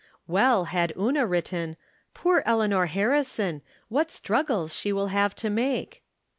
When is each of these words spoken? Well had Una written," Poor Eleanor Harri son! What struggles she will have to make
Well 0.25 0.63
had 0.65 0.91
Una 0.97 1.27
written," 1.27 1.77
Poor 2.15 2.41
Eleanor 2.43 2.87
Harri 2.87 3.23
son! 3.23 3.61
What 3.87 4.09
struggles 4.09 4.75
she 4.75 4.91
will 4.91 5.09
have 5.09 5.35
to 5.35 5.49
make 5.51 6.01